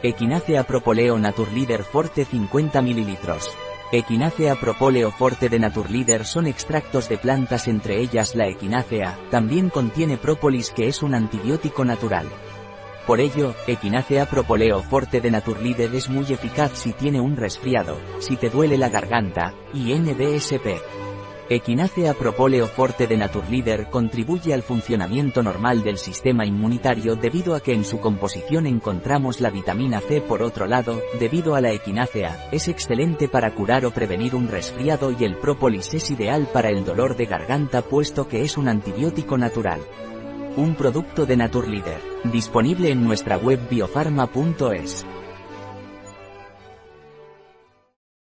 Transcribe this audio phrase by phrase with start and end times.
[0.00, 3.18] Equinacea Propoleo Naturleader Forte 50 ml.
[3.90, 10.16] Equinacea Propoleo Forte de Naturleader son extractos de plantas entre ellas la equinácea, también contiene
[10.16, 12.28] própolis que es un antibiótico natural.
[13.08, 18.36] Por ello, Equinacea Propoleo Forte de Naturleader es muy eficaz si tiene un resfriado, si
[18.36, 21.07] te duele la garganta, y NDSP.
[21.50, 27.72] Equinacea Propoleo Forte de Naturleader contribuye al funcionamiento normal del sistema inmunitario debido a que
[27.72, 32.68] en su composición encontramos la vitamina C por otro lado, debido a la equinácea, es
[32.68, 37.16] excelente para curar o prevenir un resfriado y el própolis es ideal para el dolor
[37.16, 39.80] de garganta puesto que es un antibiótico natural.
[40.58, 45.06] Un producto de Naturleader, disponible en nuestra web biofarma.es.